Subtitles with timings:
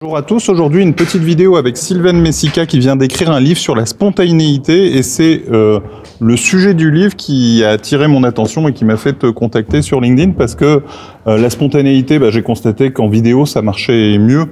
[0.00, 3.58] Bonjour à tous, aujourd'hui une petite vidéo avec Sylvain Messica qui vient d'écrire un livre
[3.58, 5.80] sur la spontanéité et c'est euh,
[6.20, 9.82] le sujet du livre qui a attiré mon attention et qui m'a fait te contacter
[9.82, 10.82] sur LinkedIn parce que
[11.26, 14.44] euh, la spontanéité, bah, j'ai constaté qu'en vidéo ça marchait mieux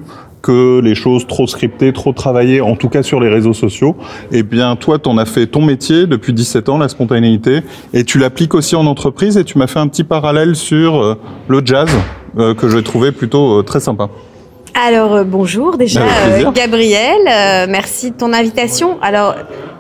[0.43, 3.95] que les choses trop scriptées, trop travaillées, en tout cas sur les réseaux sociaux.
[4.33, 7.61] Et bien toi, tu en as fait ton métier depuis 17 ans, la spontanéité,
[7.95, 11.15] et tu l'appliques aussi en entreprise et tu m'as fait un petit parallèle sur euh,
[11.47, 11.89] le jazz
[12.59, 14.11] que j'ai trouvé plutôt très sympa.
[14.79, 18.99] Alors euh, bonjour déjà euh, Gabriel, euh, merci de ton invitation.
[19.01, 19.35] Alors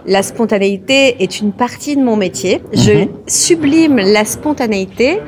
[0.07, 2.63] la spontanéité est une partie de mon métier.
[2.73, 3.09] Je Mhm.
[3.27, 5.19] sublime la spontanéité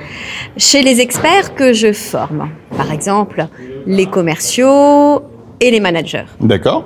[0.57, 2.49] chez les experts que je forme.
[2.77, 3.47] Par exemple,
[3.87, 5.23] les commerciaux
[5.61, 6.25] et les managers.
[6.41, 6.85] D'accord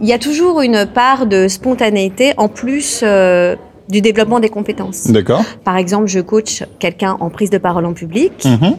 [0.00, 3.56] Il y a toujours une part de spontanéité en plus euh,
[3.88, 5.06] du développement des compétences.
[5.06, 8.32] D'accord Par exemple, je coach quelqu'un en prise de parole en public.
[8.44, 8.76] Mhm.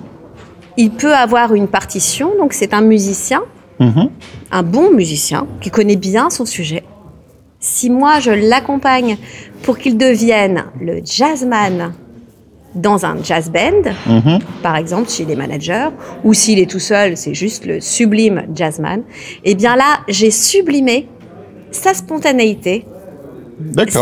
[0.83, 3.41] Il peut avoir une partition, donc c'est un musicien
[3.81, 4.09] Mhm.
[4.51, 6.83] un bon musicien qui connaît bien son sujet,
[7.61, 9.17] si moi je l'accompagne
[9.63, 11.93] pour qu'il devienne le jazzman
[12.75, 13.83] dans un jazz band,
[14.17, 14.39] Mhm.
[14.61, 15.89] par exemple chez les managers,
[16.25, 19.01] ou s'il est tout seul, c'est juste le sublime jazzman,
[19.45, 21.07] eh bien là, j'ai sublimé
[21.71, 22.85] sa spontanéité,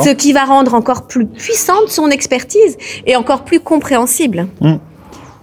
[0.05, 4.48] ce qui va rendre encore plus puissante son expertise et encore plus compréhensible.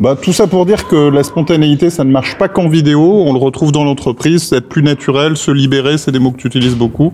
[0.00, 3.22] Bah, tout ça pour dire que la spontanéité, ça ne marche pas qu'en vidéo.
[3.26, 4.52] On le retrouve dans l'entreprise.
[4.52, 7.12] Être plus naturel, se libérer, c'est des mots que tu utilises beaucoup.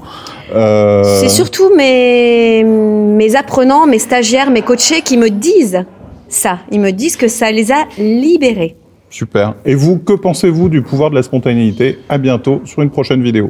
[0.55, 5.85] Euh, C'est surtout mes, mes apprenants, mes stagiaires, mes coachés qui me disent
[6.29, 6.59] ça.
[6.71, 8.77] Ils me disent que ça les a libérés.
[9.11, 9.55] Super.
[9.65, 11.99] Et vous, que pensez-vous du pouvoir de la spontanéité?
[12.09, 13.49] À bientôt sur une prochaine vidéo.